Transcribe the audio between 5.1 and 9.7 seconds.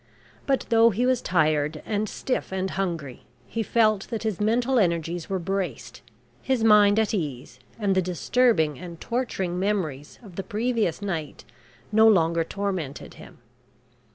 were braced, his mind at ease, and the disturbing and torturing